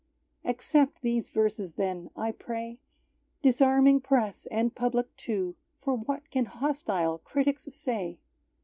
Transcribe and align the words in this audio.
Accept 0.43 1.03
these 1.03 1.29
verses 1.29 1.73
then, 1.73 2.09
I 2.15 2.31
pray, 2.31 2.79
Disarming 3.43 4.01
press 4.01 4.47
and 4.49 4.73
public 4.73 5.15
too, 5.15 5.55
For 5.77 5.93
what 5.95 6.31
can 6.31 6.45
hostile 6.45 7.19
critics 7.19 7.67
say? 7.71 8.17